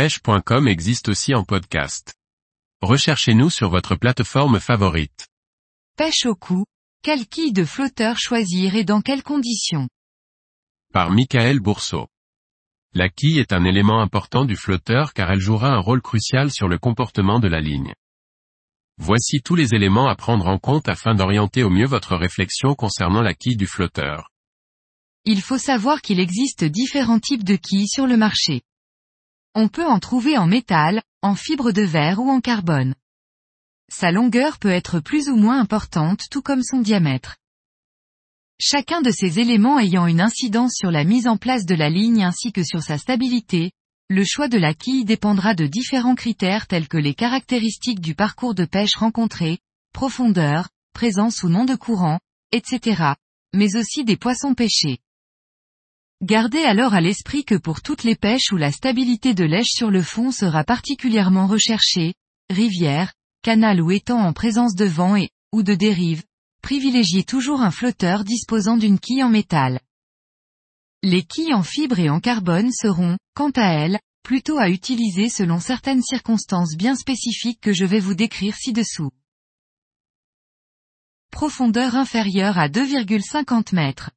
pêche.com 0.00 0.66
existe 0.66 1.10
aussi 1.10 1.34
en 1.34 1.44
podcast. 1.44 2.14
Recherchez-nous 2.80 3.50
sur 3.50 3.68
votre 3.68 3.96
plateforme 3.96 4.58
favorite. 4.58 5.28
Pêche 5.94 6.24
au 6.24 6.34
cou. 6.34 6.64
Quelle 7.02 7.26
quille 7.26 7.52
de 7.52 7.66
flotteur 7.66 8.18
choisir 8.18 8.76
et 8.76 8.84
dans 8.84 9.02
quelles 9.02 9.22
conditions? 9.22 9.90
Par 10.94 11.10
Michael 11.10 11.60
Bourseau. 11.60 12.06
La 12.94 13.10
quille 13.10 13.40
est 13.40 13.52
un 13.52 13.62
élément 13.66 14.00
important 14.00 14.46
du 14.46 14.56
flotteur 14.56 15.12
car 15.12 15.30
elle 15.30 15.38
jouera 15.38 15.68
un 15.68 15.80
rôle 15.80 16.00
crucial 16.00 16.50
sur 16.50 16.66
le 16.66 16.78
comportement 16.78 17.38
de 17.38 17.48
la 17.48 17.60
ligne. 17.60 17.92
Voici 18.96 19.42
tous 19.42 19.54
les 19.54 19.74
éléments 19.74 20.08
à 20.08 20.16
prendre 20.16 20.46
en 20.46 20.58
compte 20.58 20.88
afin 20.88 21.14
d'orienter 21.14 21.62
au 21.62 21.68
mieux 21.68 21.84
votre 21.84 22.16
réflexion 22.16 22.74
concernant 22.74 23.20
la 23.20 23.34
quille 23.34 23.58
du 23.58 23.66
flotteur. 23.66 24.30
Il 25.26 25.42
faut 25.42 25.58
savoir 25.58 26.00
qu'il 26.00 26.20
existe 26.20 26.64
différents 26.64 27.20
types 27.20 27.44
de 27.44 27.56
quilles 27.56 27.86
sur 27.86 28.06
le 28.06 28.16
marché. 28.16 28.62
On 29.56 29.66
peut 29.66 29.86
en 29.86 29.98
trouver 29.98 30.38
en 30.38 30.46
métal, 30.46 31.02
en 31.22 31.34
fibre 31.34 31.72
de 31.72 31.82
verre 31.82 32.20
ou 32.20 32.30
en 32.30 32.40
carbone. 32.40 32.94
Sa 33.90 34.12
longueur 34.12 34.58
peut 34.58 34.70
être 34.70 35.00
plus 35.00 35.28
ou 35.28 35.34
moins 35.34 35.58
importante 35.58 36.22
tout 36.30 36.40
comme 36.40 36.62
son 36.62 36.78
diamètre. 36.78 37.36
Chacun 38.60 39.00
de 39.00 39.10
ces 39.10 39.40
éléments 39.40 39.80
ayant 39.80 40.06
une 40.06 40.20
incidence 40.20 40.74
sur 40.76 40.92
la 40.92 41.02
mise 41.02 41.26
en 41.26 41.36
place 41.36 41.66
de 41.66 41.74
la 41.74 41.90
ligne 41.90 42.22
ainsi 42.22 42.52
que 42.52 42.62
sur 42.62 42.82
sa 42.82 42.96
stabilité, 42.96 43.72
le 44.08 44.22
choix 44.24 44.46
de 44.46 44.58
la 44.58 44.72
quille 44.72 45.04
dépendra 45.04 45.54
de 45.54 45.66
différents 45.66 46.14
critères 46.14 46.68
tels 46.68 46.86
que 46.86 46.98
les 46.98 47.14
caractéristiques 47.14 48.00
du 48.00 48.14
parcours 48.14 48.54
de 48.54 48.64
pêche 48.64 48.94
rencontré, 48.94 49.58
profondeur, 49.92 50.68
présence 50.92 51.42
ou 51.42 51.48
non 51.48 51.64
de 51.64 51.74
courant, 51.74 52.20
etc., 52.52 53.14
mais 53.52 53.74
aussi 53.74 54.04
des 54.04 54.16
poissons 54.16 54.54
pêchés. 54.54 54.98
Gardez 56.22 56.64
alors 56.64 56.92
à 56.92 57.00
l'esprit 57.00 57.46
que 57.46 57.54
pour 57.54 57.80
toutes 57.80 58.04
les 58.04 58.14
pêches 58.14 58.52
où 58.52 58.58
la 58.58 58.72
stabilité 58.72 59.32
de 59.32 59.44
lèche 59.44 59.70
sur 59.70 59.90
le 59.90 60.02
fond 60.02 60.30
sera 60.30 60.64
particulièrement 60.64 61.46
recherchée, 61.46 62.12
rivière, 62.50 63.14
canal 63.42 63.80
ou 63.80 63.90
étang 63.90 64.20
en 64.20 64.34
présence 64.34 64.74
de 64.74 64.84
vent 64.84 65.16
et, 65.16 65.30
ou 65.52 65.62
de 65.62 65.74
dérive, 65.74 66.22
privilégiez 66.60 67.24
toujours 67.24 67.62
un 67.62 67.70
flotteur 67.70 68.24
disposant 68.24 68.76
d'une 68.76 68.98
quille 68.98 69.24
en 69.24 69.30
métal. 69.30 69.80
Les 71.02 71.22
quilles 71.22 71.54
en 71.54 71.62
fibre 71.62 71.98
et 71.98 72.10
en 72.10 72.20
carbone 72.20 72.70
seront, 72.70 73.16
quant 73.34 73.52
à 73.56 73.72
elles, 73.72 73.98
plutôt 74.22 74.58
à 74.58 74.68
utiliser 74.68 75.30
selon 75.30 75.58
certaines 75.58 76.02
circonstances 76.02 76.76
bien 76.76 76.96
spécifiques 76.96 77.62
que 77.62 77.72
je 77.72 77.86
vais 77.86 77.98
vous 77.98 78.14
décrire 78.14 78.54
ci-dessous. 78.56 79.10
Profondeur 81.30 81.96
inférieure 81.96 82.58
à 82.58 82.68
2,50 82.68 83.74
mètres. 83.74 84.10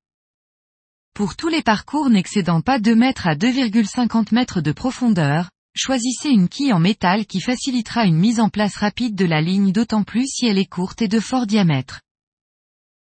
Pour 1.16 1.36
tous 1.36 1.48
les 1.48 1.62
parcours 1.62 2.10
n'excédant 2.10 2.62
pas 2.62 2.80
2 2.80 2.96
mètres 2.96 3.28
à 3.28 3.36
2,50 3.36 4.34
mètres 4.34 4.62
de 4.62 4.72
profondeur, 4.72 5.52
choisissez 5.76 6.30
une 6.30 6.50
quille 6.50 6.74
en 6.74 6.80
métal 6.80 7.28
qui 7.28 7.40
facilitera 7.40 8.06
une 8.06 8.18
mise 8.18 8.40
en 8.40 8.50
place 8.50 8.78
rapide 8.78 9.14
de 9.14 9.26
la 9.26 9.40
ligne 9.40 9.72
d'autant 9.72 10.04
plus 10.04 10.26
si 10.26 10.48
elle 10.48 10.58
est 10.58 10.66
courte 10.66 11.04
et 11.04 11.08
de 11.08 11.20
fort 11.20 11.46
diamètre. 11.46 12.02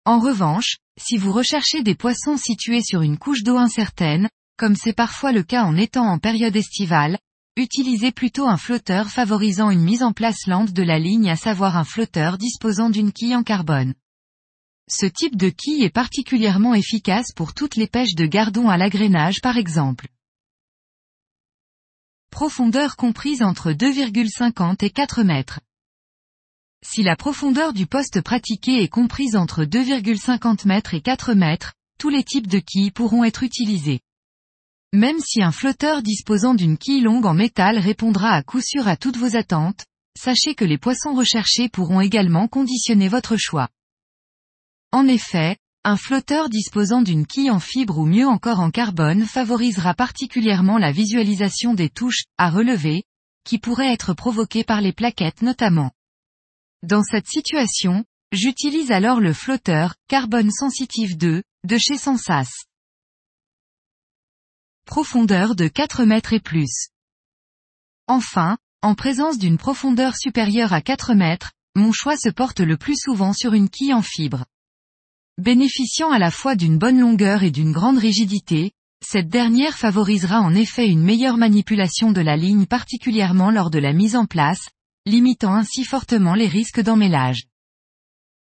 En 0.06 0.20
revanche, 0.20 0.78
si 0.96 1.18
vous 1.18 1.32
recherchez 1.32 1.82
des 1.82 1.96
poissons 1.96 2.38
situés 2.38 2.84
sur 2.84 3.02
une 3.02 3.18
couche 3.18 3.42
d'eau 3.42 3.58
incertaine, 3.58 4.30
comme 4.60 4.76
c'est 4.76 4.94
parfois 4.94 5.32
le 5.32 5.42
cas 5.42 5.64
en 5.64 5.76
étant 5.76 6.06
en 6.06 6.20
période 6.20 6.56
estivale, 6.56 7.18
utilisez 7.56 8.12
plutôt 8.12 8.48
un 8.48 8.58
flotteur 8.58 9.08
favorisant 9.08 9.72
une 9.72 9.82
mise 9.82 10.04
en 10.04 10.14
place 10.14 10.46
lente 10.46 10.72
de 10.72 10.84
la 10.84 11.00
ligne 11.00 11.32
à 11.32 11.36
savoir 11.36 11.78
un 11.78 11.84
flotteur 11.84 12.38
disposant 12.38 12.92
d'une 12.92 13.12
quille 13.12 13.36
en 13.36 13.42
carbone. 13.42 13.96
Ce 14.90 15.06
type 15.06 15.36
de 15.36 15.50
quille 15.50 15.84
est 15.84 15.90
particulièrement 15.90 16.74
efficace 16.74 17.34
pour 17.36 17.54
toutes 17.54 17.76
les 17.76 17.88
pêches 17.88 18.16
de 18.16 18.26
gardons 18.26 18.70
à 18.70 18.78
l'agrénage 18.78 19.42
par 19.42 19.58
exemple. 19.58 20.08
Profondeur 22.32 22.96
comprise 22.96 23.44
entre 23.44 23.74
2,50 23.74 24.86
et 24.86 24.90
4 24.90 25.24
mètres. 25.24 25.60
Si 26.86 27.04
la 27.04 27.18
profondeur 27.18 27.74
du 27.74 27.86
poste 27.86 28.22
pratiqué 28.22 28.82
est 28.82 28.88
comprise 28.88 29.36
entre 29.36 29.66
2,50 29.66 30.66
mètres 30.66 30.94
et 30.94 31.02
4 31.02 31.34
mètres, 31.34 31.74
tous 32.00 32.10
les 32.10 32.24
types 32.24 32.48
de 32.48 32.60
quilles 32.60 32.92
pourront 32.92 33.26
être 33.26 33.44
utilisés. 33.44 34.00
Même 34.94 35.20
si 35.20 35.42
un 35.42 35.52
flotteur 35.52 36.02
disposant 36.02 36.54
d'une 36.54 36.78
quille 36.78 37.02
longue 37.02 37.26
en 37.26 37.34
métal 37.34 37.78
répondra 37.78 38.30
à 38.30 38.42
coup 38.42 38.62
sûr 38.62 38.88
à 38.88 38.96
toutes 38.96 39.18
vos 39.18 39.36
attentes, 39.36 39.84
sachez 40.18 40.56
que 40.56 40.64
les 40.64 40.78
poissons 40.78 41.14
recherchés 41.14 41.68
pourront 41.68 42.00
également 42.00 42.48
conditionner 42.48 43.10
votre 43.10 43.36
choix. 43.36 43.68
En 44.92 45.08
effet, 45.08 45.58
un 45.84 45.98
flotteur 45.98 46.50
disposant 46.50 47.02
d'une 47.02 47.26
quille 47.26 47.52
en 47.52 47.60
fibre 47.60 47.98
ou 47.98 48.06
mieux 48.06 48.28
encore 48.28 48.60
en 48.60 48.72
carbone 48.72 49.26
favorisera 49.26 49.94
particulièrement 49.94 50.78
la 50.78 50.92
visualisation 50.92 51.74
des 51.74 51.90
touches 51.90 52.26
à 52.38 52.50
relever, 52.50 53.04
qui 53.44 53.58
pourraient 53.58 53.94
être 53.94 54.14
provoquées 54.14 54.64
par 54.64 54.82
les 54.82 54.94
plaquettes 54.94 55.42
notamment. 55.42 55.92
Dans 56.84 57.04
cette 57.04 57.28
situation, 57.28 58.06
j'utilise 58.32 58.92
alors 58.92 59.20
le 59.20 59.34
flotteur 59.34 59.96
Carbone 60.08 60.52
Sensitive 60.52 61.18
2 61.18 61.44
de 61.64 61.78
chez 61.78 61.98
Sensas. 61.98 62.50
Profondeur 64.86 65.56
de 65.56 65.68
4 65.68 66.06
mètres 66.06 66.34
et 66.34 66.40
plus. 66.40 66.90
Enfin, 68.08 68.58
en 68.82 68.96
présence 68.96 69.38
d'une 69.38 69.58
profondeur 69.58 70.16
supérieure 70.16 70.72
à 70.72 70.82
4 70.82 71.14
mètres, 71.14 71.52
mon 71.76 71.92
choix 71.92 72.16
se 72.16 72.30
porte 72.30 72.60
le 72.60 72.78
plus 72.78 72.98
souvent 72.98 73.34
sur 73.34 73.54
une 73.54 73.70
quille 73.70 73.94
en 73.94 74.02
fibre. 74.02 74.46
Bénéficiant 75.40 76.10
à 76.10 76.18
la 76.18 76.32
fois 76.32 76.56
d'une 76.56 76.80
bonne 76.80 77.00
longueur 77.00 77.44
et 77.44 77.52
d'une 77.52 77.72
grande 77.72 78.00
rigidité, 78.00 78.72
cette 79.06 79.30
dernière 79.30 79.78
favorisera 79.78 80.42
en 80.42 80.56
effet 80.56 80.90
une 80.90 81.04
meilleure 81.04 81.38
manipulation 81.38 82.12
de 82.12 82.22
la 82.22 82.36
ligne 82.36 82.66
particulièrement 82.66 83.52
lors 83.52 83.70
de 83.70 83.78
la 83.78 83.94
mise 83.94 84.16
en 84.16 84.26
place, 84.26 84.70
limitant 85.06 85.54
ainsi 85.54 85.84
fortement 85.84 86.34
les 86.34 86.48
risques 86.48 86.82
d'emmêlage. 86.82 87.44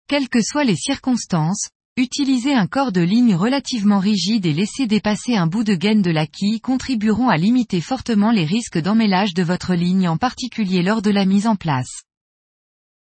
Quelles 0.09 0.29
que 0.29 0.43
soient 0.43 0.65
les 0.65 0.75
circonstances, 0.75 1.69
utiliser 1.97 2.53
un 2.53 2.67
corps 2.67 2.91
de 2.91 3.01
ligne 3.01 3.37
relativement 3.37 4.01
rigide 4.01 4.45
et 4.45 4.53
laisser 4.53 4.89
dépasser 4.89 5.37
un 5.37 5.47
bout 5.47 5.63
de 5.63 5.75
gaine 5.75 6.03
de 6.03 6.11
la 6.11 6.27
quille 6.27 6.61
contribueront 6.61 7.29
à 7.29 7.37
limiter 7.37 7.81
fortement 7.81 8.33
les 8.33 8.45
risques 8.45 8.79
d'emmêlage 8.79 9.35
de 9.35 9.45
votre 9.45 9.75
ligne 9.75 10.09
en 10.09 10.17
particulier 10.17 10.83
lors 10.83 11.01
de 11.01 11.11
la 11.11 11.27
mise 11.27 11.47
en 11.47 11.55
place. 11.55 12.03